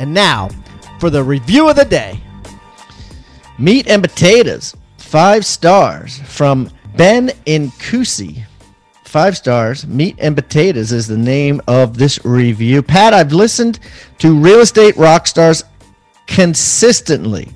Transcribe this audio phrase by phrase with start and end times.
[0.00, 0.48] And now
[0.98, 2.18] for the review of the day.
[3.58, 8.44] Meat and potatoes, five stars from Ben in Incusi.
[9.04, 9.86] Five stars.
[9.86, 12.82] Meat and potatoes is the name of this review.
[12.82, 13.78] Pat, I've listened
[14.20, 15.64] to Real Estate Rockstars
[16.26, 17.50] consistently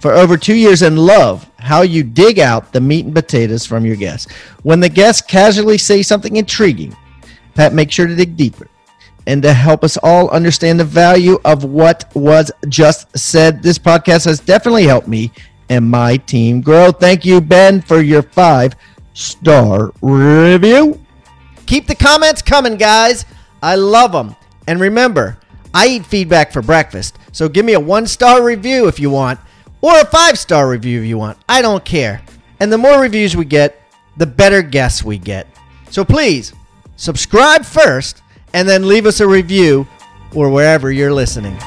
[0.00, 3.84] for over two years and love how you dig out the meat and potatoes from
[3.84, 4.30] your guests.
[4.62, 6.96] When the guests casually say something intriguing,
[7.56, 8.68] Pat make sure to dig deeper
[9.26, 13.62] and to help us all understand the value of what was just said.
[13.62, 15.32] This podcast has definitely helped me
[15.68, 16.92] and my team grow.
[16.92, 18.74] Thank you, Ben, for your five
[19.14, 21.00] star review.
[21.66, 23.24] Keep the comments coming, guys.
[23.62, 24.34] I love them.
[24.66, 25.38] And remember,
[25.72, 27.16] I eat feedback for breakfast.
[27.32, 29.38] So give me a one star review if you want,
[29.80, 31.38] or a five star review if you want.
[31.48, 32.22] I don't care.
[32.58, 33.80] And the more reviews we get,
[34.16, 35.46] the better guests we get.
[35.90, 36.52] So please
[36.96, 38.22] subscribe first
[38.52, 39.86] and then leave us a review
[40.34, 41.58] or wherever you're listening.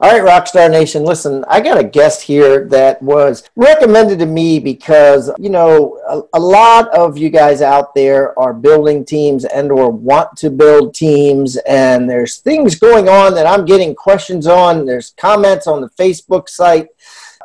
[0.00, 4.58] All right, Rockstar Nation, listen, I got a guest here that was recommended to me
[4.58, 9.70] because, you know, a, a, lot of you guys out there are building teams and
[9.70, 14.84] or want to build teams and there's things going on that I'm getting questions on.
[14.84, 16.88] There's comments on the Facebook site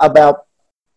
[0.02, 0.48] about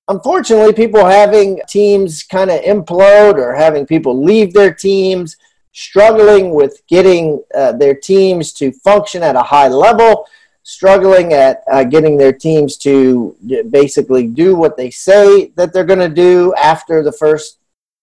[0.09, 5.37] unfortunately people having teams kind of implode or having people leave their teams,
[5.73, 10.27] struggling with getting uh, their teams to function at a high level
[10.73, 13.37] struggling at uh, getting their teams to
[13.71, 17.59] basically do what they say that they're going to do after the first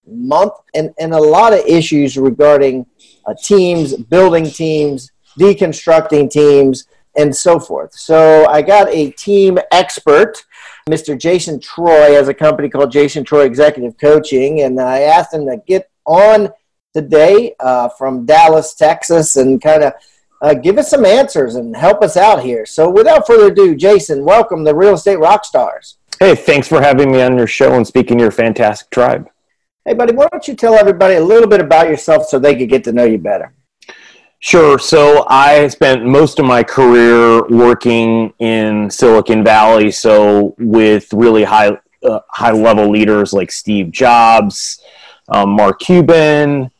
[0.05, 2.85] month, and, and a lot of issues regarding
[3.25, 6.85] uh, teams, building teams, deconstructing teams,
[7.17, 7.93] and so forth.
[7.93, 10.45] So I got a team expert.
[10.89, 11.19] Mr.
[11.19, 15.57] Jason Troy has a company called Jason Troy Executive Coaching, and I asked him to
[15.67, 16.49] get on
[16.93, 19.93] today uh, from Dallas, Texas, and kind of
[20.41, 22.65] uh, give us some answers and help us out here.
[22.65, 25.97] So, without further ado, Jason, welcome the Real Estate Rock Stars.
[26.19, 29.29] Hey, thanks for having me on your show and speaking to your fantastic tribe.
[29.85, 32.69] Hey, buddy, why don't you tell everybody a little bit about yourself so they could
[32.69, 33.53] get to know you better?
[34.39, 34.79] Sure.
[34.79, 41.77] So I spent most of my career working in Silicon Valley, so with really high
[42.03, 44.81] uh, high level leaders like Steve Jobs,
[45.27, 46.71] um, Mark Cuban,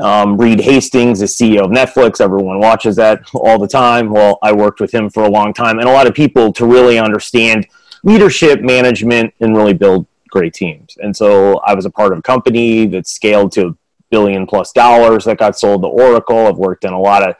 [0.00, 2.20] um, Reed Hastings is CEO of Netflix.
[2.20, 4.10] Everyone watches that all the time.
[4.10, 6.66] Well, I worked with him for a long time, and a lot of people to
[6.66, 7.66] really understand
[8.02, 10.96] leadership, management, and really build great teams.
[11.00, 13.76] And so I was a part of a company that scaled to a
[14.10, 16.46] billion plus dollars that got sold to Oracle.
[16.46, 17.36] I've worked in a lot of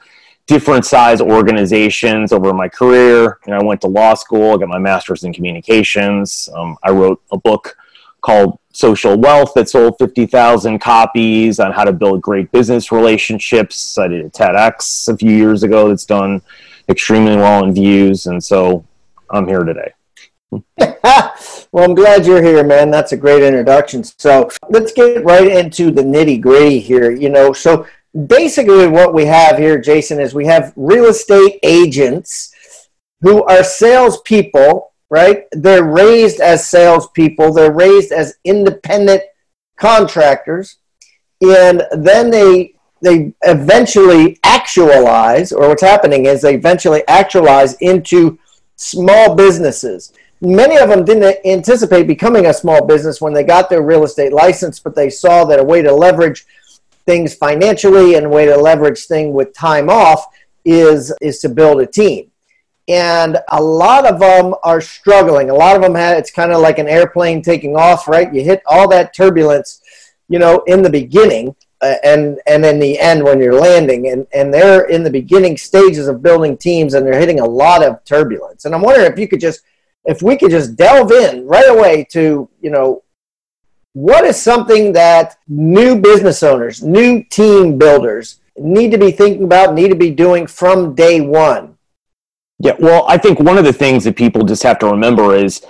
[0.46, 3.38] different size organizations over my career.
[3.46, 6.48] And I went to law school, I got my master's in communications.
[6.54, 7.76] Um, I wrote a book
[8.24, 13.98] called Social Wealth that sold 50,000 copies on how to build great business relationships.
[13.98, 16.40] I did a TEDx a few years ago that's done
[16.88, 18.26] extremely well in views.
[18.26, 18.84] And so
[19.30, 19.92] I'm here today.
[20.78, 22.90] well, I'm glad you're here, man.
[22.90, 24.02] That's a great introduction.
[24.04, 27.10] So let's get right into the nitty gritty here.
[27.10, 27.86] You know, so
[28.26, 32.52] basically what we have here, Jason, is we have real estate agents
[33.20, 35.44] who are salespeople right?
[35.52, 39.22] They're raised as salespeople, they're raised as independent
[39.76, 40.78] contractors,
[41.40, 48.38] and then they they eventually actualize, or what's happening is they eventually actualize into
[48.76, 50.12] small businesses.
[50.40, 54.32] Many of them didn't anticipate becoming a small business when they got their real estate
[54.32, 56.44] license, but they saw that a way to leverage
[57.06, 60.26] things financially and a way to leverage things with time off
[60.64, 62.30] is is to build a team
[62.88, 65.50] and a lot of them are struggling.
[65.50, 68.32] A lot of them have it's kind of like an airplane taking off, right?
[68.32, 69.80] You hit all that turbulence,
[70.28, 74.26] you know, in the beginning, uh, and and in the end when you're landing, and
[74.34, 78.04] and they're in the beginning stages of building teams, and they're hitting a lot of
[78.04, 78.64] turbulence.
[78.64, 79.62] And I'm wondering if you could just,
[80.04, 83.02] if we could just delve in right away to, you know,
[83.94, 89.74] what is something that new business owners, new team builders need to be thinking about,
[89.74, 91.73] need to be doing from day one
[92.64, 95.60] yeah, well, I think one of the things that people just have to remember is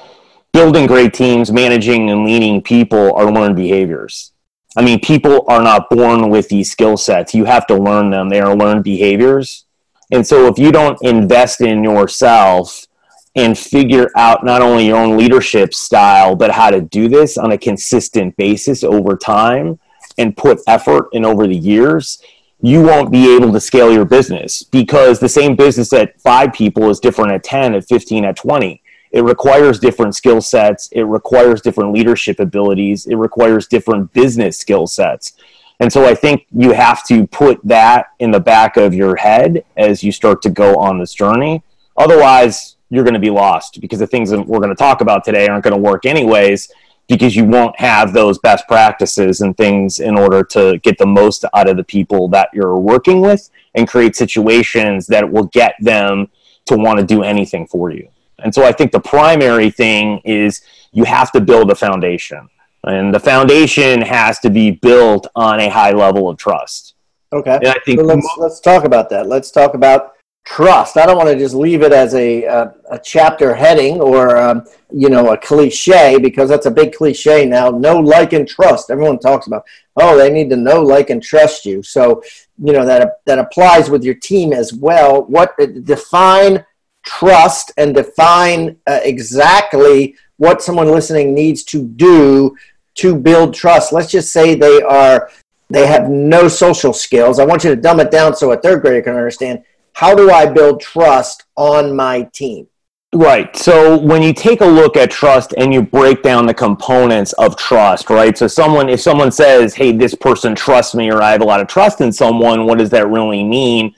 [0.53, 4.31] building great teams, managing and leading people are learned behaviors.
[4.77, 7.35] I mean, people are not born with these skill sets.
[7.35, 8.29] You have to learn them.
[8.29, 9.65] They are learned behaviors.
[10.13, 12.87] And so if you don't invest in yourself
[13.35, 17.51] and figure out not only your own leadership style, but how to do this on
[17.51, 19.81] a consistent basis over time
[20.17, 22.23] and put effort in over the years,
[22.65, 26.89] you won't be able to scale your business because the same business at five people
[26.89, 28.83] is different at 10, at 15, at 20.
[29.11, 30.89] It requires different skill sets.
[30.93, 33.05] It requires different leadership abilities.
[33.05, 35.35] It requires different business skill sets.
[35.79, 39.63] And so I think you have to put that in the back of your head
[39.77, 41.63] as you start to go on this journey.
[41.99, 45.23] Otherwise, you're going to be lost because the things that we're going to talk about
[45.23, 46.73] today aren't going to work anyways
[47.09, 51.45] because you won't have those best practices and things in order to get the most
[51.55, 56.29] out of the people that you're working with and create situations that will get them
[56.67, 58.09] to want to do anything for you.
[58.39, 60.63] And so I think the primary thing is
[60.93, 62.49] you have to build a foundation.
[62.85, 66.95] And the foundation has to be built on a high level of trust.
[67.33, 67.57] Okay.
[67.57, 69.27] And I think so let's, let's talk about that.
[69.27, 70.14] Let's talk about
[70.45, 70.97] trust.
[70.97, 74.65] I don't want to just leave it as a, a, a chapter heading or, um,
[74.93, 77.71] you know, a cliche because that's a big cliche now.
[77.71, 78.91] Know, like, and trust.
[78.91, 79.65] Everyone talks about,
[79.97, 81.83] oh, they need to know, like, and trust you.
[81.83, 82.23] So,
[82.63, 85.25] you know, that, that applies with your team as well.
[85.25, 86.65] What define
[87.05, 92.57] trust and define uh, exactly what someone listening needs to do
[92.97, 93.93] to build trust.
[93.93, 95.31] Let's just say they are
[95.71, 97.39] they have no social skills.
[97.39, 99.65] I want you to dumb it down so a third grader can understand
[99.95, 102.67] how do I build trust on my team?
[103.15, 103.55] Right.
[103.57, 107.57] So when you take a look at trust and you break down the components of
[107.57, 108.37] trust, right?
[108.37, 111.61] So someone if someone says, "Hey, this person trusts me," or "I have a lot
[111.61, 113.95] of trust in someone," what does that really mean?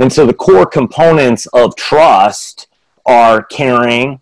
[0.00, 2.66] And so the core components of trust
[3.06, 4.20] are caring,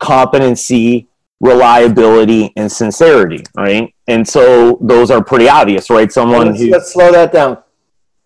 [0.00, 1.06] competency,
[1.40, 3.94] reliability, and sincerity, right?
[4.08, 6.10] And so those are pretty obvious, right?
[6.12, 7.58] Someone let's, who let's slow that down.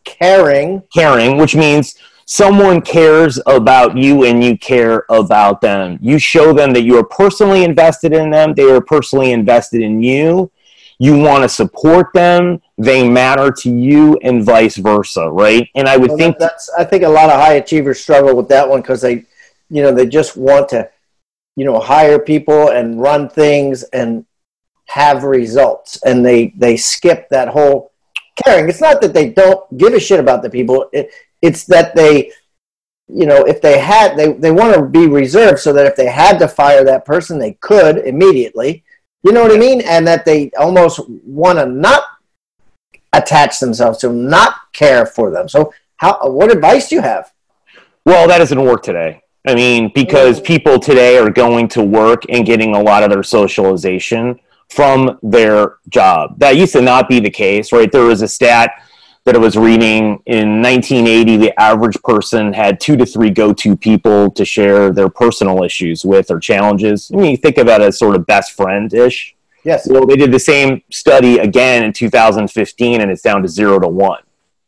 [0.05, 5.99] Caring, caring, which means someone cares about you and you care about them.
[6.01, 10.03] You show them that you are personally invested in them, they are personally invested in
[10.03, 10.51] you.
[10.99, 15.69] You want to support them, they matter to you, and vice versa, right?
[15.75, 18.49] And I would well, think that's, I think a lot of high achievers struggle with
[18.49, 19.25] that one because they,
[19.71, 20.89] you know, they just want to,
[21.57, 24.25] you know, hire people and run things and
[24.87, 27.93] have results, and they they skip that whole
[28.43, 28.69] caring.
[28.69, 30.89] It's not that they don't give a shit about the people.
[30.93, 31.11] It,
[31.45, 32.33] it's that they,
[33.07, 36.07] you know, if they had, they, they want to be reserved so that if they
[36.07, 38.83] had to fire that person, they could immediately.
[39.23, 39.83] You know what I mean?
[39.83, 42.05] And that they almost want to not
[43.13, 45.49] attach themselves to them, not care for them.
[45.49, 46.19] So, how?
[46.29, 47.31] What advice do you have?
[48.07, 49.23] Well, that doesn't work today.
[49.47, 50.45] I mean, because mm.
[50.45, 55.77] people today are going to work and getting a lot of their socialization from their
[55.91, 56.39] job.
[56.39, 57.93] That used to not be the case, right?
[57.93, 58.73] There was a stat
[59.25, 64.31] that I was reading in 1980, the average person had two to three go-to people
[64.33, 67.11] to share their personal issues with or challenges.
[67.13, 69.35] I mean, you think about it as sort of best friend-ish.
[69.65, 69.89] Yes.
[69.89, 73.89] Well, they did the same study again in 2015, and it's down to zero to
[73.89, 74.21] one.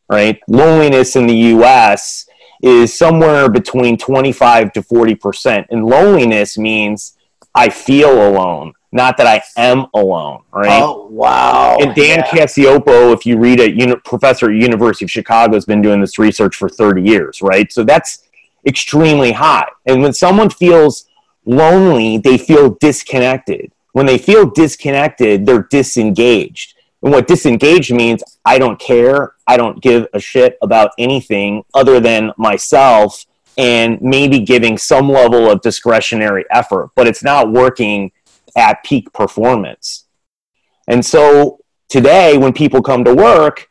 [0.09, 0.39] Right?
[0.47, 2.27] Loneliness in the U.S.
[2.63, 7.15] is somewhere between 25 to 40 percent, and loneliness means
[7.53, 10.81] I feel alone not that I am alone, right?
[10.81, 11.77] Oh, wow.
[11.79, 12.27] And Dan yeah.
[12.27, 16.17] Cacioppo, if you read it, uni- professor at University of Chicago, has been doing this
[16.17, 17.71] research for 30 years, right?
[17.71, 18.23] So that's
[18.65, 19.67] extremely high.
[19.85, 21.07] And when someone feels
[21.45, 23.71] lonely, they feel disconnected.
[23.91, 26.75] When they feel disconnected, they're disengaged.
[27.03, 29.33] And what disengaged means, I don't care.
[29.47, 33.25] I don't give a shit about anything other than myself
[33.57, 38.11] and maybe giving some level of discretionary effort, but it's not working
[38.55, 40.05] at peak performance.
[40.87, 43.67] And so today, when people come to work,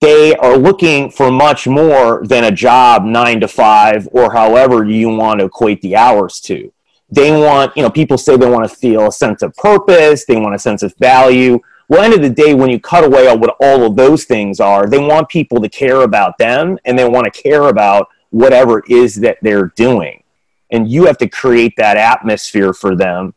[0.00, 5.08] they are looking for much more than a job nine to five or however you
[5.08, 6.72] want to equate the hours to.
[7.10, 10.36] They want, you know, people say they want to feel a sense of purpose, they
[10.36, 11.58] want a sense of value.
[11.88, 14.60] Well, end of the day, when you cut away on what all of those things
[14.60, 18.80] are, they want people to care about them and they want to care about whatever
[18.80, 20.22] it is that they're doing.
[20.70, 23.34] And you have to create that atmosphere for them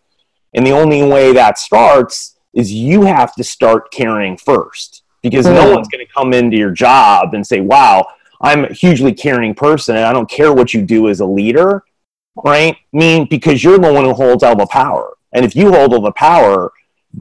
[0.53, 5.55] and the only way that starts is you have to start caring first because mm-hmm.
[5.55, 8.05] no one's going to come into your job and say, wow,
[8.41, 11.83] I'm a hugely caring person and I don't care what you do as a leader,
[12.43, 12.75] right?
[12.75, 15.13] I mean, because you're the one who holds all the power.
[15.33, 16.73] And if you hold all the power,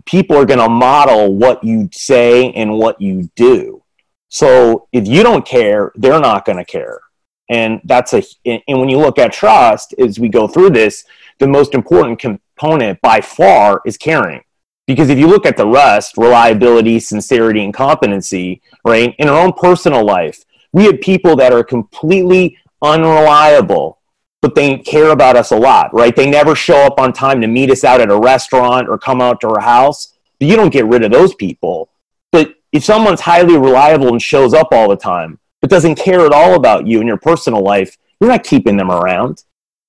[0.05, 3.83] people are going to model what you say and what you do.
[4.29, 7.01] So if you don't care, they're not going to care.
[7.49, 11.05] And that's a, and when you look at trust, as we go through this,
[11.39, 14.43] the most important com- component by far is caring.
[14.87, 19.53] Because if you look at the rest, reliability, sincerity, and competency, right, in our own
[19.53, 23.99] personal life, we have people that are completely unreliable,
[24.43, 26.15] but they care about us a lot, right?
[26.15, 29.21] They never show up on time to meet us out at a restaurant or come
[29.21, 30.15] out to our house.
[30.39, 31.91] But you don't get rid of those people.
[32.33, 36.33] But if someone's highly reliable and shows up all the time, but doesn't care at
[36.33, 39.45] all about you and your personal life, you're not keeping them around.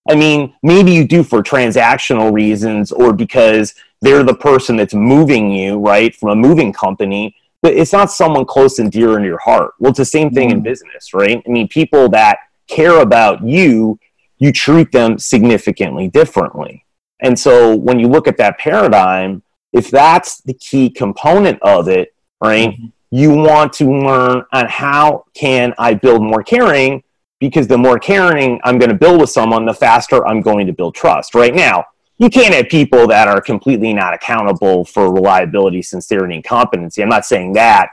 [0.09, 5.51] I mean, maybe you do for transactional reasons or because they're the person that's moving
[5.51, 9.37] you, right, from a moving company, but it's not someone close and dear in your
[9.37, 9.73] heart.
[9.79, 10.53] Well, it's the same thing mm.
[10.53, 11.41] in business, right?
[11.45, 13.99] I mean, people that care about you,
[14.39, 16.85] you treat them significantly differently.
[17.19, 22.15] And so when you look at that paradigm, if that's the key component of it,
[22.41, 22.87] right, mm-hmm.
[23.11, 27.03] you want to learn on how can I build more caring
[27.41, 30.73] because the more caring I'm going to build with someone, the faster I'm going to
[30.73, 31.35] build trust.
[31.35, 31.83] Right now,
[32.19, 37.01] you can't have people that are completely not accountable for reliability, sincerity, and competency.
[37.01, 37.89] I'm not saying that,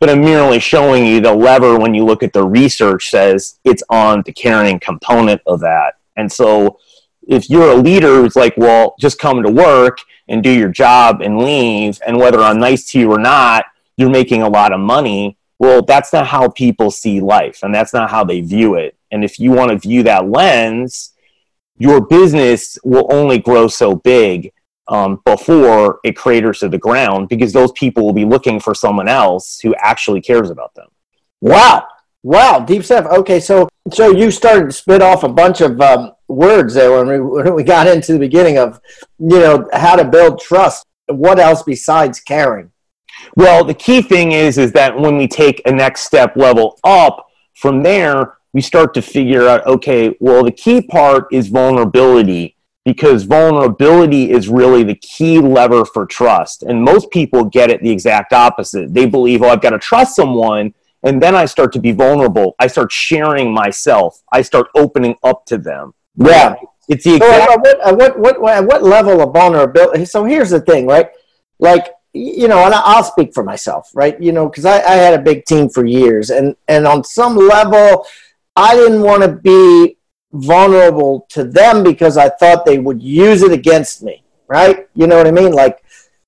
[0.00, 3.84] but I'm merely showing you the lever when you look at the research says it's
[3.88, 5.94] on the caring component of that.
[6.16, 6.80] And so
[7.28, 11.22] if you're a leader who's like, well, just come to work and do your job
[11.22, 13.64] and leave, and whether I'm nice to you or not,
[13.96, 15.37] you're making a lot of money.
[15.58, 18.96] Well, that's not how people see life, and that's not how they view it.
[19.10, 21.14] And if you want to view that lens,
[21.78, 24.52] your business will only grow so big
[24.88, 29.08] um, before it craters to the ground because those people will be looking for someone
[29.08, 30.88] else who actually cares about them.
[31.40, 31.86] Wow.
[32.22, 33.06] Wow, deep stuff.
[33.06, 37.06] Okay, so so you started to spit off a bunch of um, words there when
[37.06, 38.80] we when we got into the beginning of
[39.18, 40.84] you know how to build trust.
[41.06, 42.72] What else besides caring?
[43.36, 47.26] Well, the key thing is is that when we take a next step level up
[47.54, 52.56] from there, we start to figure out okay, well, the key part is vulnerability
[52.88, 56.62] because vulnerability is really the key lever for trust.
[56.62, 58.94] And most people get it the exact opposite.
[58.94, 60.72] They believe, oh, I've got to trust someone.
[61.02, 62.56] And then I start to be vulnerable.
[62.58, 64.22] I start sharing myself.
[64.32, 65.92] I start opening up to them.
[66.16, 66.54] Yeah.
[66.88, 67.62] It's the exact.
[67.62, 70.06] So at, what, what, what, what level of vulnerability?
[70.06, 71.10] So here's the thing, right?
[71.58, 74.20] Like, you know, and I'll speak for myself, right?
[74.20, 76.30] You know, because I, I had a big team for years.
[76.30, 78.06] And, and on some level,
[78.56, 79.98] I didn't want to be
[80.32, 84.88] vulnerable to them because I thought they would use it against me, right?
[84.94, 85.52] You know what I mean?
[85.52, 85.82] Like,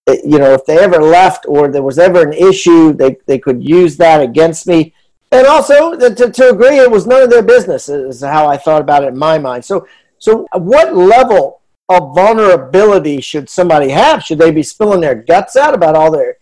[0.06, 3.38] eh, you know, if they ever left or there was ever an issue, they, they
[3.38, 4.94] could use that against me.
[5.32, 8.82] And also, to, to agree, it was none of their business, is how I thought
[8.82, 9.64] about it in my mind.
[9.64, 9.86] So,
[10.18, 11.59] so what level
[11.90, 14.22] of vulnerability should somebody have?
[14.22, 16.38] Should they be spilling their guts out about all their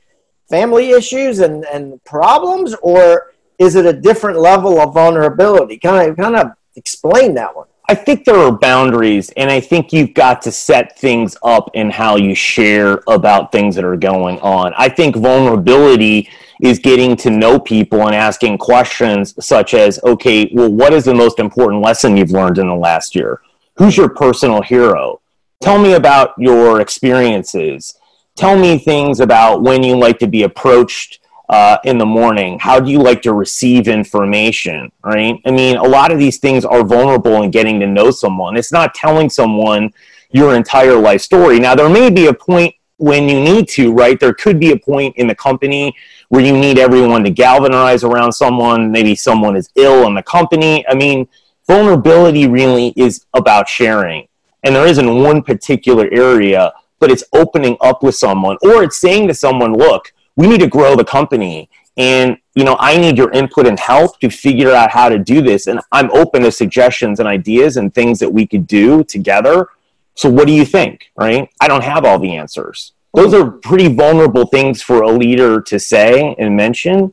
[0.49, 2.75] family issues and, and problems?
[2.83, 5.78] Or is it a different level of vulnerability?
[5.78, 7.67] Kind of, kind of explain that one.
[7.90, 11.88] I think there are boundaries, and I think you've got to set things up in
[11.88, 14.75] how you share about things that are going on.
[14.76, 16.28] I think vulnerability
[16.61, 21.14] is getting to know people and asking questions such as, okay, well, what is the
[21.14, 23.40] most important lesson you've learned in the last year?
[23.78, 25.17] Who's your personal hero?
[25.61, 27.95] Tell me about your experiences.
[28.37, 32.59] Tell me things about when you like to be approached uh, in the morning?
[32.59, 34.93] How do you like to receive information?
[35.03, 35.41] Right?
[35.45, 38.57] I mean, a lot of these things are vulnerable in getting to know someone.
[38.57, 39.91] It's not telling someone
[40.31, 41.59] your entire life story.
[41.59, 44.19] Now, there may be a point when you need to, right?
[44.19, 45.95] There could be a point in the company
[46.29, 48.93] where you need everyone to galvanize around someone.
[48.93, 50.87] Maybe someone is ill in the company.
[50.87, 51.27] I mean,
[51.67, 54.27] vulnerability really is about sharing.
[54.65, 59.29] And there isn't one particular area, but it's opening up with someone or it's saying
[59.29, 63.31] to someone, look, we need to grow the company and you know i need your
[63.33, 67.19] input and help to figure out how to do this and i'm open to suggestions
[67.19, 69.67] and ideas and things that we could do together.
[70.15, 71.50] So what do you think right?
[71.61, 72.93] I don't have all the answers.
[73.15, 77.12] Those are pretty vulnerable things for a leader to say and mention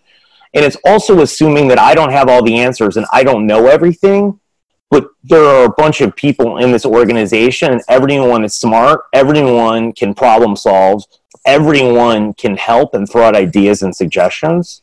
[0.56, 3.68] and it's also assuming that i don't have all the answers and i don't know
[3.68, 4.40] everything
[4.89, 9.92] but there are a bunch of people in this organization and everyone is smart everyone
[9.94, 11.04] can problem solve
[11.46, 14.82] everyone can help and throw out ideas and suggestions.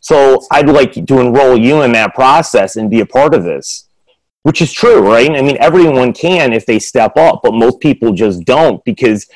[0.00, 3.88] So I'd like to enroll you in that process and be a part of this,
[4.44, 5.30] which is true, right?
[5.30, 9.26] I mean, everyone can if they step up, but most people just don't because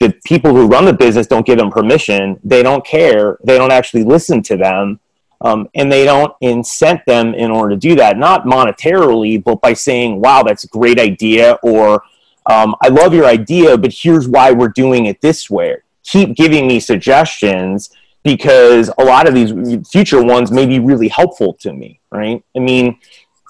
[0.00, 2.40] the people who run the business don't give them permission.
[2.42, 3.38] They don't care.
[3.44, 4.98] They don't actually listen to them.
[5.40, 9.74] Um, and they don't incent them in order to do that, not monetarily, but by
[9.74, 12.02] saying, wow, that's a great idea, or
[12.46, 16.66] um, I love your idea, but here's why we're doing it this way keep giving
[16.66, 17.90] me suggestions
[18.22, 19.52] because a lot of these
[19.88, 22.42] future ones may be really helpful to me, right?
[22.56, 22.98] I mean,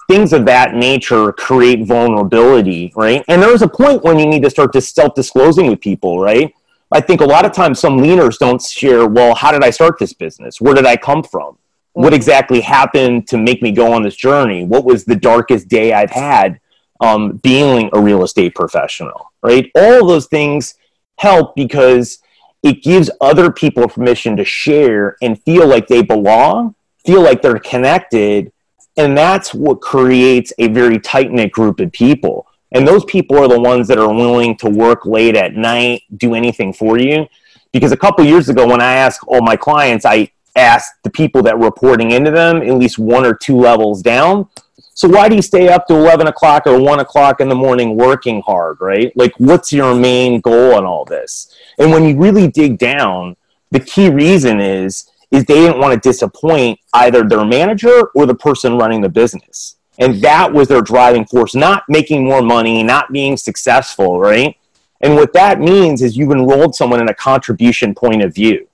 [0.09, 3.23] things of that nature create vulnerability, right?
[3.27, 6.53] And there's a point when you need to start just self disclosing with people, right?
[6.91, 9.97] I think a lot of times some leaners don't share, well, how did I start
[9.97, 10.61] this business?
[10.61, 11.57] Where did I come from?
[11.95, 14.65] What exactly happened to make me go on this journey?
[14.65, 16.59] What was the darkest day I've had
[16.99, 19.71] um, being a real estate professional, right?
[19.75, 20.75] All those things
[21.17, 22.19] help because
[22.63, 26.75] it gives other people permission to share and feel like they belong,
[27.05, 28.51] feel like they're connected,
[28.97, 32.45] and that's what creates a very tight knit group of people.
[32.73, 36.35] And those people are the ones that are willing to work late at night, do
[36.35, 37.25] anything for you.
[37.71, 41.43] Because a couple years ago, when I asked all my clients, I asked the people
[41.43, 44.47] that were reporting into them at least one or two levels down.
[44.93, 47.97] So why do you stay up to 11 o'clock or 1 o'clock in the morning
[47.97, 49.11] working hard, right?
[49.17, 51.53] Like, what's your main goal in all this?
[51.77, 53.35] And when you really dig down,
[53.71, 58.35] the key reason is is they didn't want to disappoint either their manager or the
[58.35, 59.75] person running the business.
[59.97, 64.55] And that was their driving force, not making more money, not being successful, right?
[65.01, 68.67] And what that means is you've enrolled someone in a contribution point of view,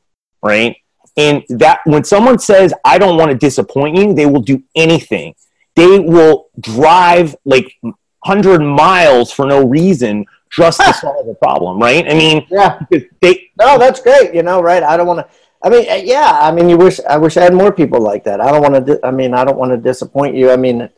[0.44, 0.78] right?
[1.18, 5.36] And that when someone says, I don't want to disappoint you, they will do anything.
[5.76, 12.06] They will drive like 100 miles for no reason just to solve a problem, right?
[12.10, 12.80] I mean, yeah.
[13.22, 14.84] They, no, that's great, you know, right?
[14.84, 16.40] I don't want to I mean, uh, yeah.
[16.42, 18.42] I mean, you wish I wish I had more people like that.
[18.42, 18.96] I don't want to.
[18.96, 20.50] Di- I mean, I don't want to disappoint you.
[20.50, 20.90] I mean,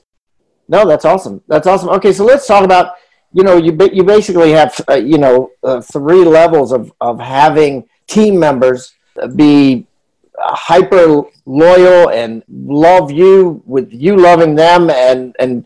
[0.68, 1.42] no, that's awesome.
[1.48, 1.90] That's awesome.
[1.90, 2.96] Okay, so let's talk about.
[3.34, 7.88] You know, you you basically have uh, you know uh, three levels of of having
[8.08, 8.94] team members
[9.36, 9.86] be
[10.46, 15.66] hyper loyal and love you with you loving them and and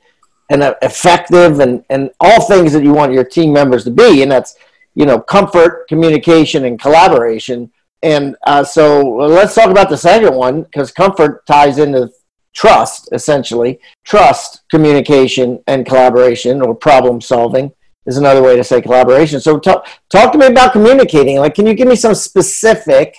[0.49, 4.31] and effective and and all things that you want your team members to be and
[4.31, 4.55] that's
[4.95, 7.71] you know comfort communication and collaboration
[8.03, 12.11] and uh, so let's talk about the second one because comfort ties into
[12.53, 13.79] trust, essentially.
[14.03, 17.71] Trust, communication, and collaboration or problem solving
[18.05, 19.39] is another way to say collaboration.
[19.39, 21.37] So talk, talk to me about communicating.
[21.37, 23.17] Like, can you give me some specific,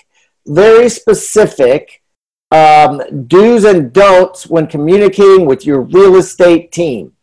[0.49, 2.01] very specific
[2.51, 7.13] um, do's and don'ts when communicating with your real estate team?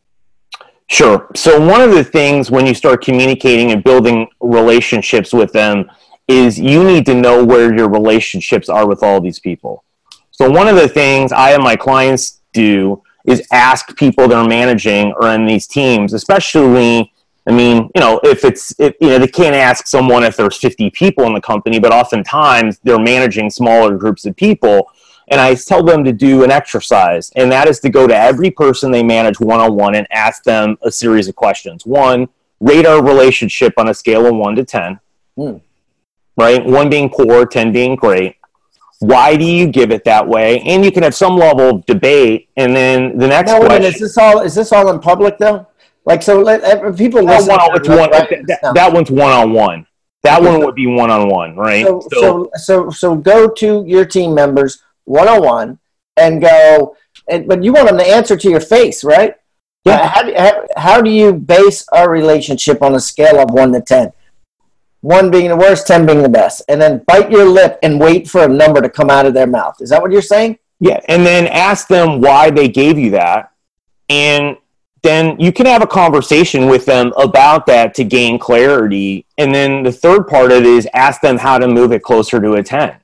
[0.88, 1.28] Sure.
[1.34, 5.90] So, one of the things when you start communicating and building relationships with them
[6.28, 9.84] is you need to know where your relationships are with all these people.
[10.32, 15.12] So one of the things I and my clients do is ask people they're managing
[15.20, 17.12] or in these teams, especially
[17.48, 20.56] I mean, you know, if it's, if, you know, they can't ask someone if there's
[20.56, 24.90] 50 people in the company, but oftentimes they're managing smaller groups of people.
[25.28, 28.50] And I tell them to do an exercise, and that is to go to every
[28.50, 31.84] person they manage one on one and ask them a series of questions.
[31.84, 32.28] One,
[32.60, 35.00] rate our relationship on a scale of one to 10.
[35.36, 35.56] Hmm
[36.36, 36.64] right?
[36.64, 38.36] One being poor, 10 being great.
[39.00, 40.60] Why do you give it that way?
[40.60, 42.48] And you can have some level of debate.
[42.56, 45.66] And then the next now, question is this all is this all in public though?
[46.06, 46.62] Like so, let,
[46.96, 47.48] people listen.
[47.48, 49.86] One, one, that, that, one's one on one.
[50.22, 51.84] That one would be one on one, right?
[51.84, 55.78] So, so, so, so, so go to your team members one on one
[56.16, 56.96] and go,
[57.28, 59.34] and, but you want them to answer to your face, right?
[59.84, 59.94] Yeah.
[59.94, 63.80] Uh, how, how, how do you base our relationship on a scale of one to
[63.80, 64.12] ten?
[65.06, 68.28] one being the worst, 10 being the best, and then bite your lip and wait
[68.28, 69.76] for a number to come out of their mouth.
[69.80, 70.58] Is that what you're saying?
[70.80, 73.52] Yeah, and then ask them why they gave you that.
[74.08, 74.56] And
[75.06, 79.24] then you can have a conversation with them about that to gain clarity.
[79.38, 82.40] And then the third part of it is ask them how to move it closer
[82.40, 82.96] to a 10.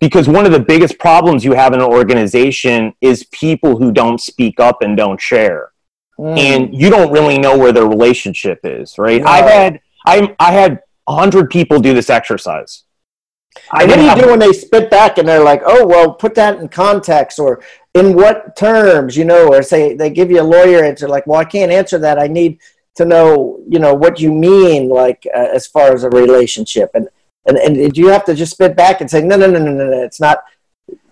[0.00, 4.20] Because one of the biggest problems you have in an organization is people who don't
[4.20, 5.72] speak up and don't share.
[6.18, 6.38] Mm.
[6.38, 9.22] And you don't really know where their relationship is, right?
[9.22, 9.28] No.
[9.28, 12.84] I've had I I had 100 people do this exercise.
[13.70, 16.34] I what do you do when they spit back and they're like, oh, well, put
[16.36, 17.62] that in context or
[17.94, 21.40] in what terms, you know, or say they give you a lawyer answer like, well,
[21.40, 22.18] I can't answer that.
[22.18, 22.58] I need
[22.96, 26.90] to know, you know, what you mean, like, uh, as far as a relationship.
[26.94, 27.08] And,
[27.46, 29.72] and, and do you have to just spit back and say, no, no, no, no,
[29.72, 30.02] no, no.
[30.02, 30.44] It's not,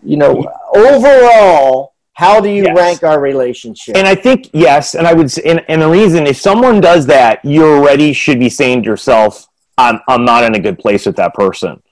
[0.02, 2.76] you know, overall, how do you yes.
[2.76, 3.96] rank our relationship?
[3.96, 4.94] And I think, yes.
[4.94, 8.38] And I would say, and, and the reason, if someone does that, you already should
[8.38, 9.46] be saying to yourself,
[9.78, 11.82] I'm I'm not in a good place with that person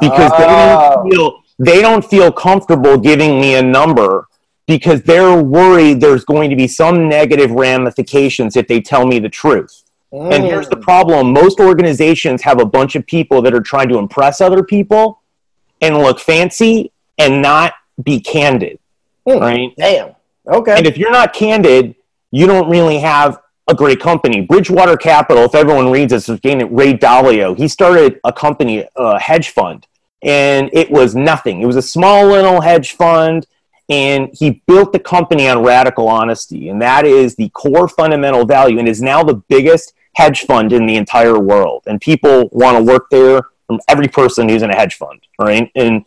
[0.00, 0.38] because oh.
[0.38, 1.10] they don't oh.
[1.10, 4.28] feel they don't feel comfortable giving me a number
[4.66, 9.28] because they're worried there's going to be some negative ramifications if they tell me the
[9.28, 9.84] truth.
[10.12, 10.34] Mm.
[10.34, 13.98] And here's the problem most organizations have a bunch of people that are trying to
[13.98, 15.22] impress other people
[15.80, 18.78] and look fancy and not be candid.
[19.26, 19.40] Mm.
[19.40, 19.74] Right?
[19.76, 20.14] Damn.
[20.46, 20.76] Okay.
[20.76, 21.94] And if you're not candid,
[22.30, 24.42] you don't really have a great company.
[24.42, 27.56] Bridgewater Capital, if everyone reads this, was getting Ray Dalio.
[27.56, 29.86] He started a company, a hedge fund,
[30.22, 31.62] and it was nothing.
[31.62, 33.46] It was a small little hedge fund,
[33.88, 38.78] and he built the company on radical honesty and that is the core fundamental value
[38.78, 42.82] and is now the biggest hedge fund in the entire world and people want to
[42.82, 46.04] work there from every person who's in a hedge fund right and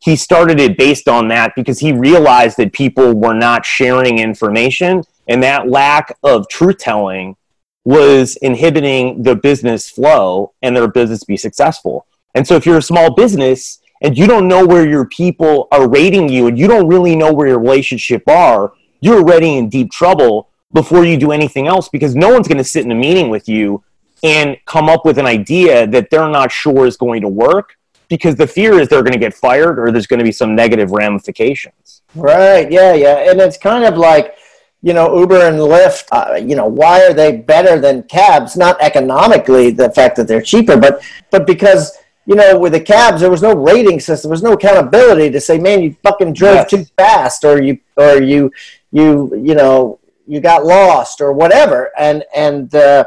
[0.00, 5.02] he started it based on that because he realized that people were not sharing information
[5.28, 7.36] and that lack of truth telling
[7.84, 12.82] was inhibiting the business flow and their business be successful and so if you're a
[12.82, 16.88] small business and you don't know where your people are rating you and you don't
[16.88, 21.66] really know where your relationship are, you're already in deep trouble before you do anything
[21.66, 23.82] else because no one's going to sit in a meeting with you
[24.22, 27.76] and come up with an idea that they're not sure is going to work
[28.08, 30.54] because the fear is they're going to get fired or there's going to be some
[30.54, 32.02] negative ramifications.
[32.14, 32.70] Right.
[32.70, 32.94] Yeah.
[32.94, 33.30] Yeah.
[33.30, 34.36] And it's kind of like,
[34.82, 38.56] you know, Uber and Lyft, uh, you know, why are they better than cabs?
[38.56, 43.20] Not economically, the fact that they're cheaper, but, but because you know, with the cabs,
[43.20, 44.28] there was no rating system.
[44.28, 46.70] There was no accountability to say, man, you fucking drove yes.
[46.70, 48.52] too fast, or you, or you,
[48.92, 51.90] you, you know, you got lost, or whatever.
[51.98, 53.04] And and uh,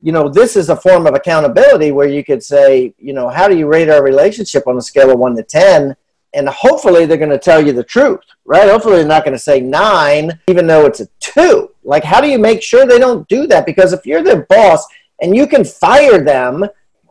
[0.00, 3.48] you know, this is a form of accountability where you could say, you know, how
[3.48, 5.94] do you rate our relationship on a scale of one to ten?
[6.34, 8.68] And hopefully, they're going to tell you the truth, right?
[8.68, 11.70] Hopefully, they're not going to say nine, even though it's a two.
[11.84, 13.66] Like, how do you make sure they don't do that?
[13.66, 14.84] Because if you're their boss
[15.20, 16.64] and you can fire them,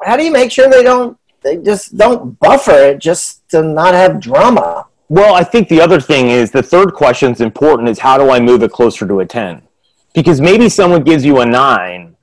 [0.03, 3.93] how do you make sure they don't they just don't buffer it just to not
[3.93, 4.87] have drama.
[5.09, 8.31] Well, I think the other thing is the third question is important is how do
[8.31, 9.61] I move it closer to a 10?
[10.15, 12.15] Because maybe someone gives you a 9,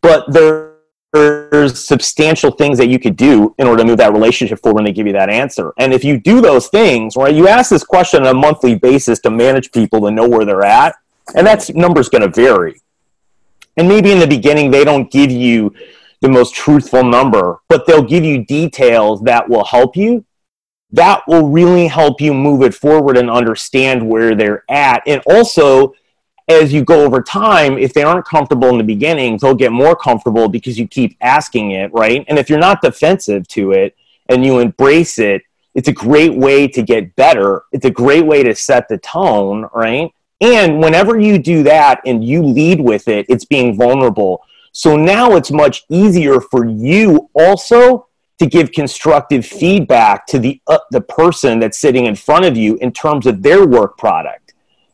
[0.00, 0.69] but there,
[1.12, 4.84] there's substantial things that you could do in order to move that relationship forward when
[4.84, 5.72] they give you that answer.
[5.76, 9.18] And if you do those things, right, you ask this question on a monthly basis
[9.20, 10.94] to manage people to know where they're at,
[11.34, 12.80] and that number's going to vary.
[13.76, 15.74] And maybe in the beginning, they don't give you
[16.20, 20.24] the most truthful number, but they'll give you details that will help you.
[20.92, 25.02] That will really help you move it forward and understand where they're at.
[25.06, 25.94] And also,
[26.50, 29.94] as you go over time, if they aren't comfortable in the beginning, they'll get more
[29.94, 32.24] comfortable because you keep asking it, right?
[32.28, 33.96] And if you're not defensive to it
[34.28, 35.42] and you embrace it,
[35.74, 37.62] it's a great way to get better.
[37.70, 40.12] It's a great way to set the tone, right?
[40.40, 44.42] And whenever you do that and you lead with it, it's being vulnerable.
[44.72, 48.08] So now it's much easier for you also
[48.40, 52.76] to give constructive feedback to the uh, the person that's sitting in front of you
[52.76, 54.39] in terms of their work product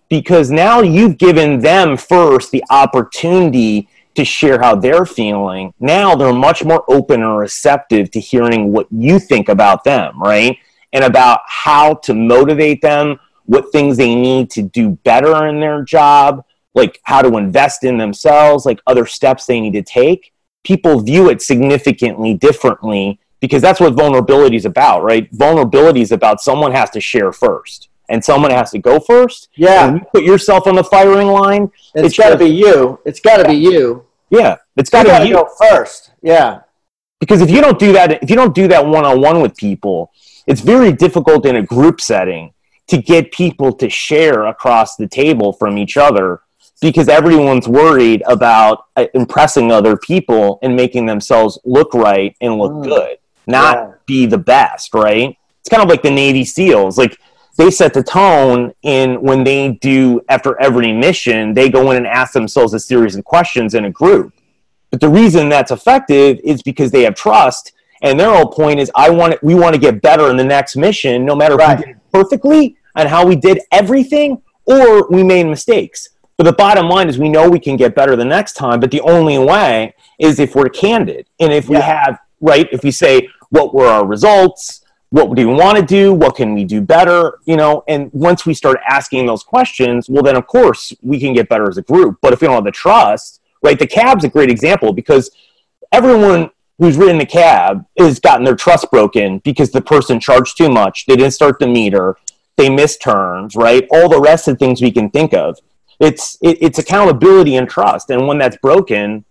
[0.09, 5.75] because now you've given them first the opportunity to share how they're feeling.
[5.79, 10.57] Now they're much more open and receptive to hearing what you think about them right?
[10.93, 15.83] And about how to motivate them what things they need to do better in their
[15.83, 16.45] job
[16.77, 21.31] like how to invest in themselves, like other steps they need to take, people view
[21.31, 25.29] it significantly differently because that's what vulnerability is about, right?
[25.33, 29.49] Vulnerability is about someone has to share first and someone has to go first.
[29.57, 29.95] Yeah.
[29.95, 31.71] you put yourself on the firing line.
[31.95, 33.01] it's, it's got to be you.
[33.05, 33.49] It's got to yeah.
[33.49, 34.07] be you.
[34.31, 34.57] Yeah.
[34.77, 35.35] It's got to be you.
[35.35, 36.13] go first.
[36.23, 36.61] Yeah.
[37.21, 39.57] Because if you don't do that, if you don't do that one on one with
[39.57, 40.13] people,
[40.47, 42.53] it's very difficult in a group setting
[42.89, 46.41] to get people to share across the table from each other
[46.81, 52.73] because everyone's worried about uh, impressing other people and making themselves look right and look
[52.73, 52.85] mm.
[52.85, 53.17] good,
[53.47, 53.93] not yeah.
[54.05, 55.37] be the best, right?
[55.61, 56.99] It's kind of like the Navy SEALs.
[56.99, 57.19] Like
[57.57, 62.07] they set the tone in when they do after every mission, they go in and
[62.07, 64.33] ask themselves a series of questions in a group.
[64.91, 68.91] But the reason that's effective is because they have trust and their whole point is
[68.95, 71.73] I want it, we want to get better in the next mission, no matter right.
[71.73, 76.45] if we did it perfectly and how we did everything or we made mistakes but
[76.45, 79.01] the bottom line is we know we can get better the next time, but the
[79.01, 81.29] only way is if we're candid.
[81.41, 84.83] And if we have, right, if we say, what were our results?
[85.11, 86.13] What do we want to do?
[86.13, 87.39] What can we do better?
[87.45, 91.33] You know, and once we start asking those questions, well, then of course we can
[91.33, 92.19] get better as a group.
[92.21, 95.31] But if we don't have the trust, right, the cab's a great example because
[95.93, 100.69] everyone who's ridden the cab has gotten their trust broken because the person charged too
[100.69, 102.17] much, they didn't start the meter,
[102.57, 103.87] they missed turns, right?
[103.91, 105.59] All the rest of the things we can think of
[106.01, 109.25] it's it, it's accountability and trust and when that's broken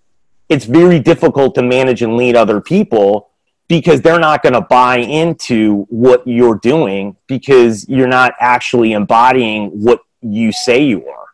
[0.49, 3.29] it's very difficult to manage and lead other people
[3.67, 9.69] because they're not going to buy into what you're doing because you're not actually embodying
[9.69, 11.25] what you say you are.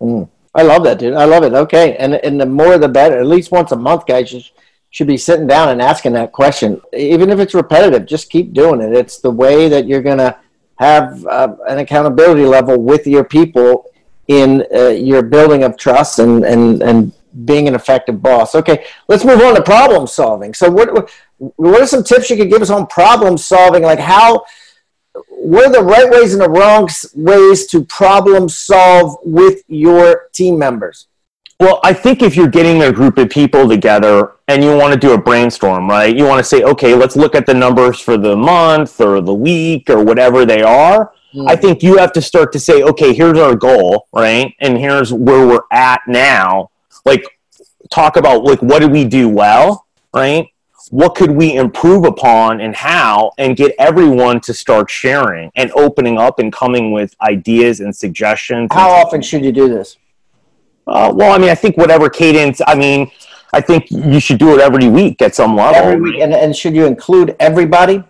[0.00, 0.28] Mm.
[0.54, 1.14] i love that dude.
[1.14, 1.52] I love it.
[1.52, 1.96] Okay.
[1.96, 3.18] And and the more the better.
[3.18, 4.40] At least once a month guys you
[4.90, 6.80] should be sitting down and asking that question.
[6.96, 8.92] Even if it's repetitive just keep doing it.
[8.92, 10.38] It's the way that you're going to
[10.78, 13.84] have uh, an accountability level with your people
[14.28, 17.12] in uh, your building of trust and, and, and
[17.44, 18.54] being an effective boss.
[18.54, 20.54] Okay, let's move on to problem solving.
[20.54, 23.82] So, what what are some tips you could give us on problem solving?
[23.82, 24.44] Like how
[25.28, 30.58] what are the right ways and the wrong ways to problem solve with your team
[30.58, 31.06] members?
[31.58, 34.98] Well, I think if you're getting a group of people together and you want to
[34.98, 36.14] do a brainstorm, right?
[36.14, 39.34] You want to say, okay, let's look at the numbers for the month or the
[39.34, 41.12] week or whatever they are.
[41.34, 41.48] Mm-hmm.
[41.48, 44.54] I think you have to start to say, okay, here's our goal, right?
[44.60, 46.70] And here's where we're at now.
[47.04, 47.24] Like,
[47.90, 50.48] talk about like what did we do well, right?
[50.90, 56.18] What could we improve upon and how, and get everyone to start sharing and opening
[56.18, 58.68] up and coming with ideas and suggestions.
[58.72, 59.96] How often should you do this?
[60.88, 62.60] Uh, well, I mean, I think whatever cadence.
[62.66, 63.08] I mean,
[63.52, 65.76] I think you should do it every week at some level.
[65.76, 68.02] Every week, and, and should you include everybody?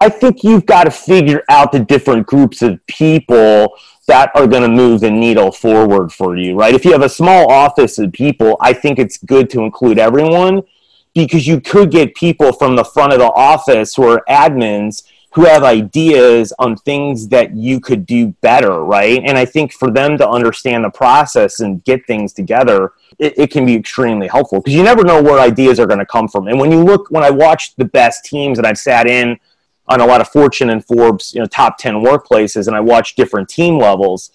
[0.00, 3.76] I think you've got to figure out the different groups of people
[4.08, 6.74] that are going to move the needle forward for you, right?
[6.74, 10.62] If you have a small office of people, I think it's good to include everyone
[11.14, 15.46] because you could get people from the front of the office who are admins who
[15.46, 19.22] have ideas on things that you could do better, right?
[19.24, 23.50] And I think for them to understand the process and get things together, it, it
[23.50, 26.48] can be extremely helpful because you never know where ideas are going to come from.
[26.48, 29.38] And when you look, when I watch the best teams that I've sat in
[29.88, 33.14] on a lot of Fortune and Forbes, you know, top 10 workplaces and I watch
[33.14, 34.32] different team levels,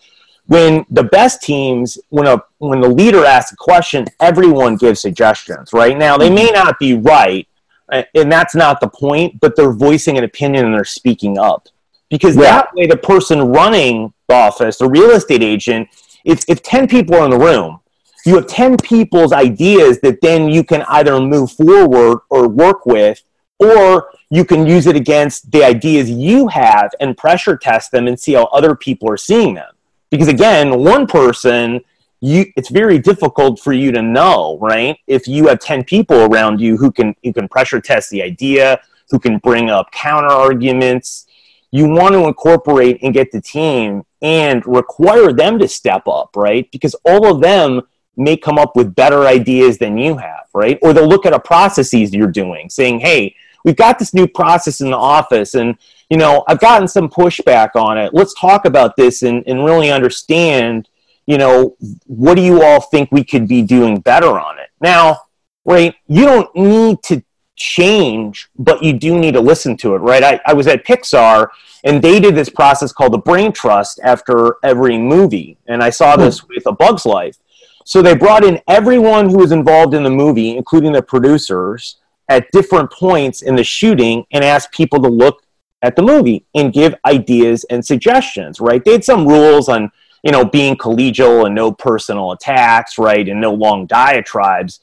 [0.47, 5.73] when the best teams when a when the leader asks a question everyone gives suggestions
[5.73, 7.47] right now they may not be right
[7.89, 11.67] and that's not the point, but they're voicing an opinion and they're speaking up.
[12.09, 12.43] Because yeah.
[12.43, 15.87] that way, the person running the office, the real estate agent,
[16.25, 17.79] if, if 10 people are in the room,
[18.25, 23.21] you have 10 people's ideas that then you can either move forward or work with,
[23.59, 28.19] or you can use it against the ideas you have and pressure test them and
[28.19, 29.71] see how other people are seeing them.
[30.09, 31.81] Because again, one person
[32.19, 34.97] you it's very difficult for you to know right?
[35.07, 38.79] If you have 10 people around you who can you can pressure test the idea
[39.09, 41.27] who can bring up counter arguments
[41.71, 46.69] you want to incorporate and get the team and require them to step up right?
[46.71, 47.81] Because all of them
[48.15, 50.79] may come up with better ideas than you have right?
[50.81, 54.81] Or they'll look at a processes you're doing saying hey we've got this new process
[54.81, 55.77] in the office and
[56.09, 59.91] you know i've gotten some pushback on it let's talk about this and, and really
[59.91, 60.87] understand
[61.27, 64.69] you know, what do you all think we could be doing better on it?
[64.81, 65.19] Now,
[65.65, 67.21] right, you don't need to
[67.57, 70.23] change, but you do need to listen to it, right?
[70.23, 71.49] I, I was at Pixar
[71.83, 75.57] and they did this process called the brain trust after every movie.
[75.67, 76.47] And I saw this hmm.
[76.55, 77.37] with A Bug's Life.
[77.83, 81.97] So they brought in everyone who was involved in the movie, including the producers,
[82.29, 85.43] at different points in the shooting and asked people to look
[85.81, 88.83] at the movie and give ideas and suggestions, right?
[88.83, 89.91] They had some rules on
[90.23, 94.79] you know, being collegial and no personal attacks, right, and no long diatribes.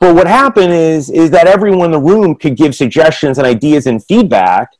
[0.00, 3.86] But what happened is is that everyone in the room could give suggestions and ideas
[3.86, 4.70] and feedback,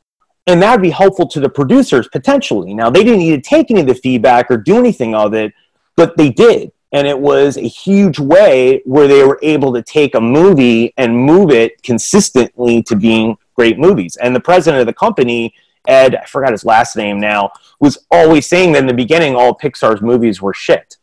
[0.47, 2.75] and that would be helpful to the producers potentially.
[2.75, 5.53] Now they didn't need to take any of the feedback or do anything of it,
[5.97, 6.73] but they did.
[6.93, 11.17] And it was a huge way where they were able to take a movie and
[11.17, 14.17] move it consistently to being great movies.
[14.17, 15.55] And the president of the company
[15.87, 19.57] Ed, I forgot his last name now, was always saying that in the beginning all
[19.57, 20.97] Pixar's movies were shit.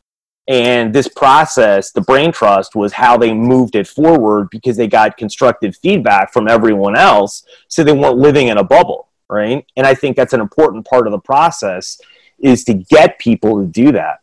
[0.48, 5.18] And this process, the brain trust, was how they moved it forward because they got
[5.18, 9.64] constructive feedback from everyone else, so they weren't living in a bubble, right?
[9.76, 12.00] And I think that's an important part of the process
[12.40, 14.22] is to get people to do that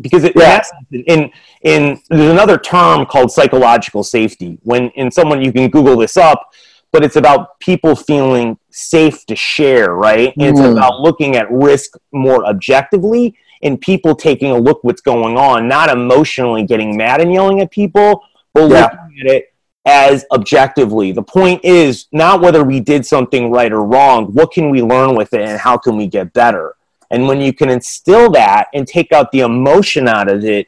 [0.00, 0.62] because it, yeah.
[0.90, 1.30] in
[1.62, 4.58] in there's another term called psychological safety.
[4.62, 6.52] When in someone you can Google this up,
[6.96, 10.34] but it's about people feeling safe to share, right?
[10.34, 10.48] Mm.
[10.48, 15.68] It's about looking at risk more objectively and people taking a look what's going on,
[15.68, 18.84] not emotionally getting mad and yelling at people, but yeah.
[18.84, 19.54] looking at it
[19.84, 21.12] as objectively.
[21.12, 25.14] The point is not whether we did something right or wrong, what can we learn
[25.14, 26.76] with it and how can we get better?
[27.10, 30.66] And when you can instill that and take out the emotion out of it,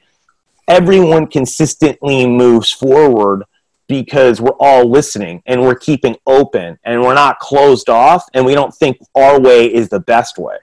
[0.69, 3.45] everyone consistently moves forward
[3.89, 8.55] because we're all listening and we're keeping open and we're not closed off and we
[8.55, 10.57] don't think our way is the best way.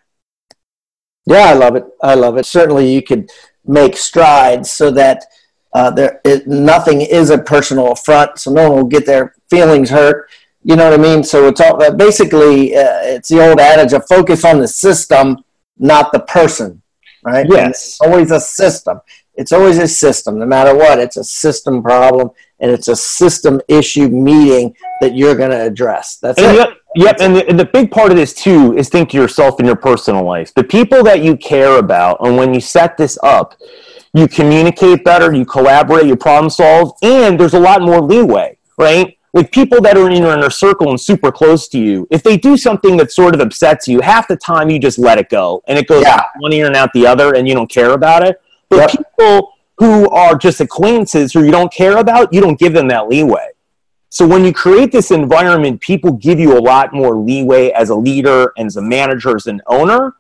[1.26, 1.86] Yeah, I love it.
[2.04, 2.46] I love it.
[2.46, 3.30] Certainly, you could
[3.66, 5.26] make strides so that
[5.74, 9.90] uh, there is, nothing is a personal affront, so no one will get their feelings
[9.90, 10.30] hurt.
[10.64, 11.24] You know what I mean?
[11.24, 15.44] So it's all basically uh, it's the old adage of focus on the system,
[15.78, 16.82] not the person,
[17.24, 17.46] right?
[17.50, 19.00] Yes, always a system.
[19.38, 21.00] It's always a system, no matter what.
[21.00, 26.17] It's a system problem, and it's a system issue meeting that you're going to address.
[26.17, 26.58] That's and it.
[26.58, 27.17] Yep, yep.
[27.19, 29.76] And, the, and the big part of this too is think to yourself in your
[29.76, 30.54] personal life.
[30.54, 33.56] The people that you care about, and when you set this up,
[34.13, 39.17] you communicate better, you collaborate, you problem solve, and there's a lot more leeway, right?
[39.36, 42.38] like people that are in your inner circle and super close to you, if they
[42.38, 45.62] do something that sort of upsets you, half the time you just let it go
[45.67, 46.24] and it goes yeah.
[46.39, 48.41] one ear and out the other and you don't care about it.
[48.69, 48.89] But yep.
[48.91, 53.08] people who are just acquaintances who you don't care about, you don't give them that
[53.08, 53.49] leeway.
[54.10, 57.95] So when you create this environment, people give you a lot more leeway as a
[57.95, 60.13] leader and as a manager, as an owner.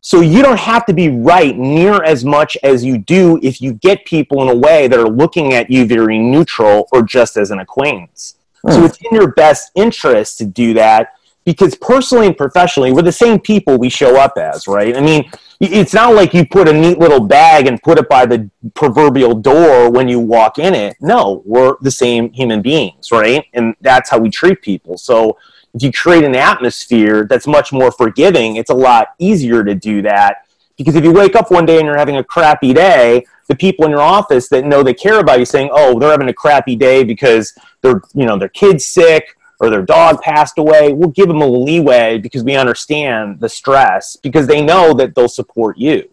[0.00, 3.74] So you don't have to be right near as much as you do if you
[3.74, 7.50] get people in a way that are looking at you very neutral or just as
[7.50, 8.36] an acquaintance.
[8.70, 8.86] So hmm.
[8.86, 11.12] it's in your best interest to do that
[11.44, 14.96] because personally and professionally, we're the same people we show up as, right?
[14.96, 15.30] I mean,
[15.60, 19.34] it's not like you put a neat little bag and put it by the proverbial
[19.34, 20.96] door when you walk in it.
[21.00, 23.44] No, we're the same human beings, right?
[23.54, 24.98] And that's how we treat people.
[24.98, 25.38] So
[25.74, 30.02] if you create an atmosphere that's much more forgiving, it's a lot easier to do
[30.02, 30.46] that.
[30.76, 33.84] Because if you wake up one day and you're having a crappy day, the people
[33.84, 36.74] in your office that know they care about you saying, "Oh, they're having a crappy
[36.76, 41.28] day because they're, you know, their kid's sick or their dog passed away, we'll give
[41.28, 46.08] them a leeway because we understand the stress because they know that they'll support you.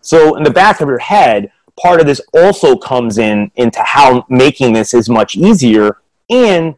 [0.00, 1.50] So in the back of your head,
[1.80, 6.74] part of this also comes in into how making this is much easier and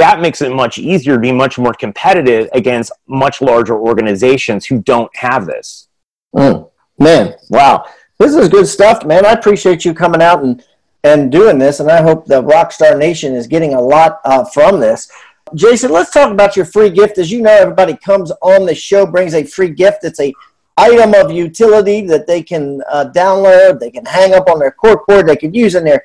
[0.00, 4.80] that makes it much easier to be much more competitive against much larger organizations who
[4.80, 5.88] don't have this.
[6.34, 7.84] Mm, man, wow.
[8.18, 9.26] This is good stuff, man.
[9.26, 10.64] I appreciate you coming out and,
[11.04, 14.80] and doing this, and I hope the Rockstar Nation is getting a lot uh, from
[14.80, 15.10] this.
[15.54, 17.18] Jason, let's talk about your free gift.
[17.18, 20.04] As you know, everybody comes on the show, brings a free gift.
[20.04, 20.32] It's a
[20.76, 25.26] item of utility that they can uh, download, they can hang up on their corkboard,
[25.26, 26.04] they can use in their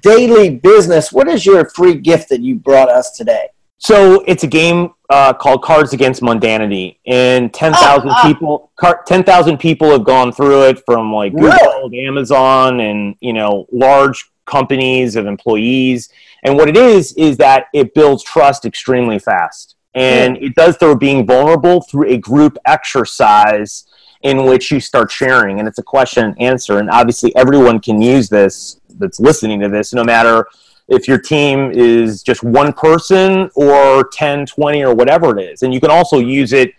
[0.00, 1.12] daily business.
[1.12, 3.48] What is your free gift that you brought us today?
[3.78, 8.26] So it's a game uh, called Cards Against Mundanity, and ten thousand oh, oh.
[8.26, 12.06] people, car- ten thousand people have gone through it from like Google, really?
[12.06, 16.10] Amazon, and you know large companies of employees
[16.44, 19.76] and what it is is that it builds trust extremely fast.
[19.94, 20.48] And yeah.
[20.48, 23.86] it does through being vulnerable through a group exercise
[24.22, 25.58] in which you start sharing.
[25.58, 26.78] And it's a question and answer.
[26.78, 30.46] And obviously, everyone can use this that's listening to this, no matter
[30.88, 35.62] if your team is just one person or 10, 20, or whatever it is.
[35.62, 36.72] And you can also use it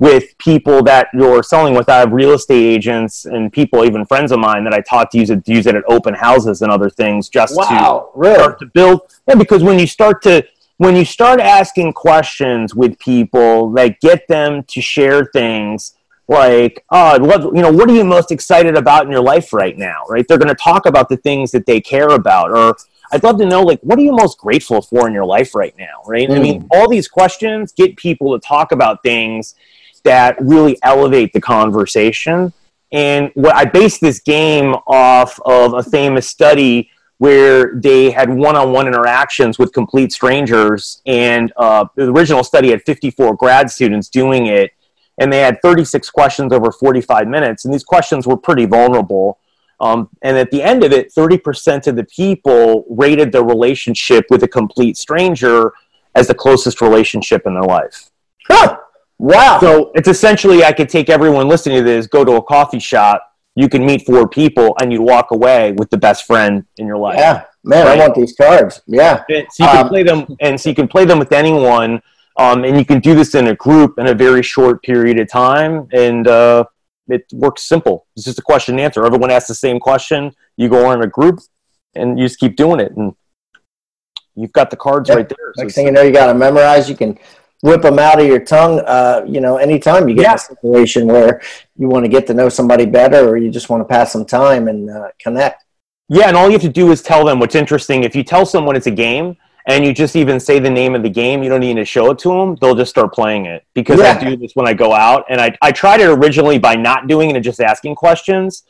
[0.00, 1.88] with people that you're selling with.
[1.88, 5.18] I have real estate agents and people, even friends of mine, that I taught to
[5.18, 8.34] use it to use it at open houses and other things, just wow, to really?
[8.34, 9.02] start to build.
[9.28, 10.42] Yeah, because when you start to
[10.78, 15.94] when you start asking questions with people that get them to share things
[16.26, 19.76] like, oh, love, you know, what are you most excited about in your life right
[19.76, 20.04] now?
[20.08, 20.26] Right?
[20.26, 22.74] They're going to talk about the things that they care about, or
[23.12, 25.74] I'd love to know, like, what are you most grateful for in your life right
[25.76, 26.02] now?
[26.06, 26.26] Right?
[26.30, 26.36] Mm.
[26.36, 26.68] I mean, mm.
[26.70, 29.54] all these questions get people to talk about things
[30.04, 32.52] that really elevate the conversation.
[32.92, 38.86] And what I based this game off of a famous study where they had one-on-one
[38.86, 44.72] interactions with complete strangers, and uh, the original study had 54 grad students doing it,
[45.18, 49.38] and they had 36 questions over 45 minutes, and these questions were pretty vulnerable.
[49.80, 54.42] Um, and at the end of it, 30% of the people rated their relationship with
[54.42, 55.72] a complete stranger
[56.14, 58.10] as the closest relationship in their life.
[59.20, 59.58] Wow.
[59.60, 63.30] So it's essentially I could take everyone listening to this, go to a coffee shop,
[63.54, 66.96] you can meet four people, and you walk away with the best friend in your
[66.96, 67.18] life.
[67.18, 67.98] Yeah, man, right?
[67.98, 68.80] I want these cards.
[68.86, 69.22] Yeah.
[69.28, 72.00] So you can um, play them, and so you can play them with anyone,
[72.38, 75.28] um, and you can do this in a group in a very short period of
[75.28, 76.64] time, and uh,
[77.08, 78.06] it works simple.
[78.16, 79.04] It's just a question and answer.
[79.04, 80.32] Everyone asks the same question.
[80.56, 81.40] You go on a group,
[81.94, 83.14] and you just keep doing it, and
[84.34, 85.18] you've got the cards yep.
[85.18, 85.52] right there.
[85.58, 86.88] Next so thing you know, you got to memorize.
[86.88, 87.18] You can
[87.62, 88.80] whip them out of your tongue.
[88.80, 90.32] Uh, you know, anytime you get yeah.
[90.32, 91.42] in a situation where
[91.76, 94.24] you want to get to know somebody better, or you just want to pass some
[94.24, 95.64] time and uh, connect.
[96.08, 98.02] Yeah, and all you have to do is tell them what's interesting.
[98.02, 101.02] If you tell someone it's a game, and you just even say the name of
[101.02, 102.56] the game, you don't need to show it to them.
[102.60, 104.18] They'll just start playing it because yeah.
[104.18, 107.06] I do this when I go out, and I I tried it originally by not
[107.06, 108.64] doing it and just asking questions,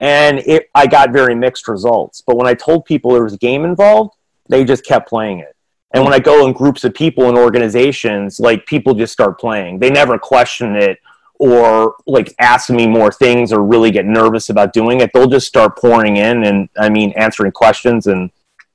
[0.00, 2.22] and it I got very mixed results.
[2.26, 4.14] But when I told people there was a game involved,
[4.48, 5.54] they just kept playing it.
[5.92, 9.78] And when I go in groups of people and organizations, like people just start playing.
[9.78, 10.98] They never question it
[11.38, 15.10] or like ask me more things or really get nervous about doing it.
[15.14, 18.30] They'll just start pouring in and I mean answering questions and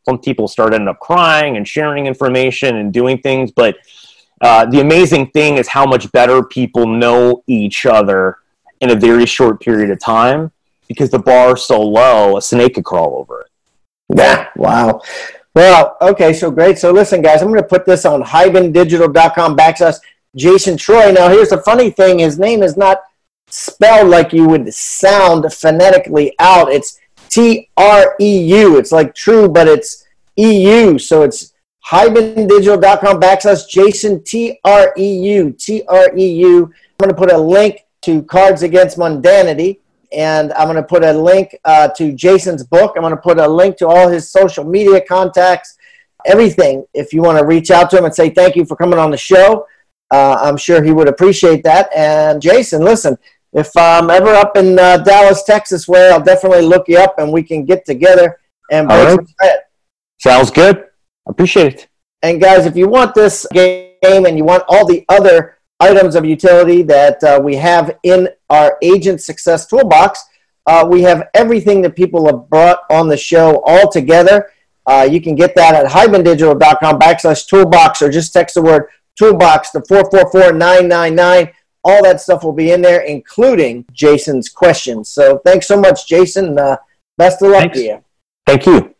[0.05, 3.51] some people start ending up crying and sharing information and doing things.
[3.51, 3.77] But
[4.41, 8.39] uh, the amazing thing is how much better people know each other
[8.81, 10.51] in a very short period of time
[10.87, 13.47] because the bar is so low, a snake could crawl over it.
[14.15, 15.01] Yeah, wow.
[15.55, 16.79] Well, okay, so great.
[16.79, 19.97] So listen, guys, I'm going to put this on hibandigital.com backslash
[20.35, 21.11] Jason Treu.
[21.11, 22.19] Now, here's the funny thing.
[22.19, 23.01] His name is not
[23.47, 26.71] spelled like you would sound phonetically out.
[26.71, 26.99] It's
[27.29, 28.77] T-R-E-U.
[28.77, 30.05] It's like true, but it's
[30.37, 30.97] E-U.
[30.97, 31.53] So it's
[31.85, 36.65] hibandigital.com backslash Jason T R E U T R E U.
[36.65, 39.79] I'm going to put a link to Cards Against Mundanity,
[40.13, 42.93] and I'm going to put a link uh, to Jason's book.
[42.95, 45.77] I'm going to put a link to all his social media contacts,
[46.25, 46.85] everything.
[46.93, 49.11] If you want to reach out to him and say thank you for coming on
[49.11, 49.67] the show,
[50.11, 51.89] uh, I'm sure he would appreciate that.
[51.95, 53.17] And Jason, listen,
[53.51, 57.31] if I'm ever up in uh, Dallas, Texas, way, I'll definitely look you up and
[57.31, 58.39] we can get together
[58.71, 59.59] and break right.
[60.19, 60.85] Sounds good.
[61.27, 61.87] Appreciate it.
[62.21, 66.25] And guys, if you want this game and you want all the other items of
[66.25, 70.23] utility that uh, we have in our agent success toolbox,
[70.65, 74.49] uh, we have everything that people have brought on the show all together.
[74.85, 79.71] Uh, you can get that at hibandigital.com backslash toolbox or just text the word toolbox
[79.71, 81.53] to 444999.
[81.85, 85.09] All that stuff will be in there, including Jason's questions.
[85.09, 86.57] So thanks so much, Jason.
[86.57, 86.77] Uh,
[87.17, 87.77] best of luck thanks.
[87.79, 88.03] to you.
[88.45, 88.92] Thank you.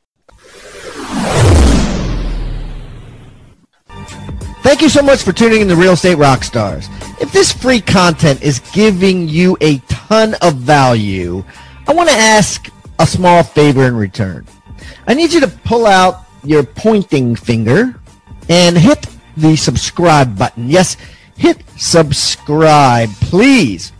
[4.63, 6.87] Thank you so much for tuning in to Real Estate Rockstars.
[7.21, 11.43] If this free content is giving you a ton of value,
[11.85, 14.47] I want to ask a small favor in return.
[15.05, 17.99] I need you to pull out your pointing finger
[18.47, 19.05] and hit
[19.35, 20.69] the subscribe button.
[20.69, 20.95] Yes,
[21.35, 23.91] hit subscribe, please.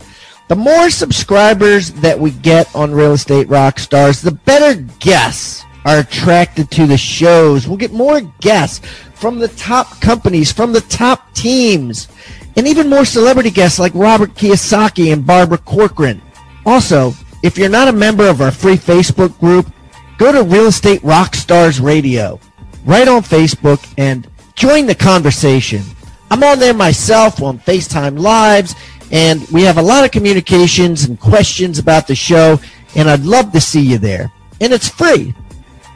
[0.48, 6.70] The more subscribers that we get on Real Estate Rockstars, the better guests are attracted
[6.72, 7.68] to the shows.
[7.68, 12.08] We'll get more guests from the top companies, from the top teams,
[12.56, 16.22] and even more celebrity guests like Robert Kiyosaki and Barbara Corcoran.
[16.66, 17.12] Also,
[17.42, 19.70] if you're not a member of our free Facebook group,
[20.18, 22.40] go to Real Estate Rockstars Radio
[22.84, 25.82] right on Facebook and join the conversation.
[26.30, 28.74] I'm on there myself on FaceTime Lives,
[29.12, 32.58] and we have a lot of communications and questions about the show,
[32.96, 34.32] and I'd love to see you there.
[34.60, 35.34] And it's free.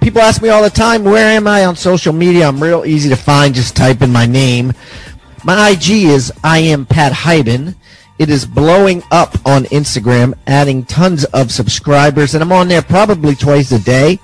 [0.00, 2.48] People ask me all the time, where am I on social media?
[2.48, 3.54] I'm real easy to find.
[3.54, 4.72] Just type in my name.
[5.44, 7.74] My IG is I am Pat Hiban.
[8.18, 13.34] It is blowing up on Instagram, adding tons of subscribers, and I'm on there probably
[13.34, 14.18] twice a day.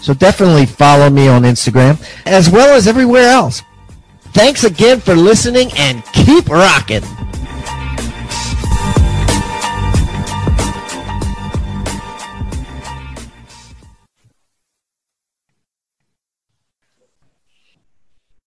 [0.00, 3.62] So definitely follow me on Instagram as well as everywhere else.
[4.32, 7.02] Thanks again for listening and keep rocking.